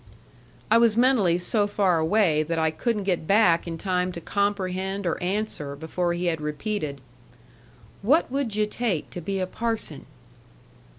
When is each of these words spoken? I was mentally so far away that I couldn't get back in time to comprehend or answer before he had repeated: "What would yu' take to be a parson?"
I 0.71 0.79
was 0.79 0.97
mentally 0.97 1.37
so 1.37 1.67
far 1.67 1.99
away 1.99 2.41
that 2.41 2.57
I 2.57 2.71
couldn't 2.71 3.03
get 3.03 3.27
back 3.27 3.67
in 3.67 3.77
time 3.77 4.11
to 4.13 4.19
comprehend 4.19 5.05
or 5.05 5.21
answer 5.21 5.75
before 5.75 6.13
he 6.13 6.25
had 6.25 6.41
repeated: 6.41 7.01
"What 8.01 8.31
would 8.31 8.55
yu' 8.55 8.65
take 8.65 9.11
to 9.11 9.21
be 9.21 9.39
a 9.39 9.45
parson?" 9.45 10.07